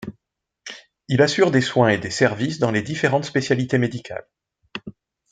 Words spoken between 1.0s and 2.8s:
Il assure des soins et des services dans